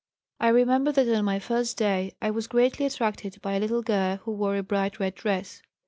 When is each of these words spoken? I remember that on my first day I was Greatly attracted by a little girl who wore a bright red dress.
I 0.39 0.47
remember 0.47 0.91
that 0.93 1.07
on 1.15 1.25
my 1.25 1.37
first 1.37 1.77
day 1.77 2.15
I 2.19 2.31
was 2.31 2.47
Greatly 2.47 2.87
attracted 2.87 3.39
by 3.43 3.53
a 3.53 3.59
little 3.59 3.83
girl 3.83 4.15
who 4.17 4.31
wore 4.31 4.55
a 4.55 4.63
bright 4.63 4.99
red 4.99 5.13
dress. 5.13 5.61